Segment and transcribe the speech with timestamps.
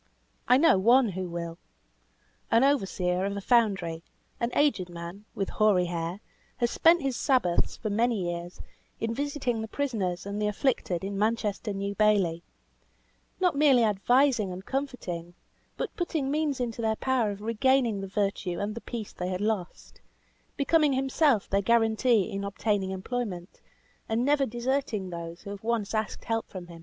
[0.47, 1.59] I know one who will.
[2.49, 4.01] An overseer of a foundry,
[4.39, 6.21] an aged man, with hoary hair,
[6.57, 8.59] has spent his Sabbaths, for many years,
[8.99, 12.41] in visiting the prisoners and the afflicted in Manchester New Bailey;
[13.39, 15.35] not merely advising and comforting,
[15.77, 19.39] but putting means into their power of regaining the virtue and the peace they had
[19.39, 20.01] lost;
[20.57, 23.61] becoming himself their guarantee in obtaining employment,
[24.09, 26.79] and never deserting those who have once asked help from him.